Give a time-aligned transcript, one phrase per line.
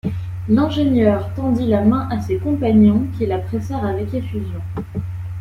[0.49, 4.59] L’ingénieur tendit la main à ses compagnons, qui la pressèrent avec effusion